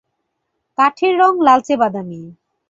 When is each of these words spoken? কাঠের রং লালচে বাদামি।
কাঠের 0.77 1.13
রং 1.21 1.33
লালচে 1.45 1.75
বাদামি। 1.81 2.21